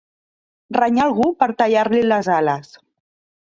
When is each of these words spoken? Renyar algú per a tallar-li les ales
Renyar 0.77 1.03
algú 1.09 1.27
per 1.43 1.49
a 1.51 1.55
tallar-li 1.59 2.01
les 2.13 2.31
ales 2.39 2.73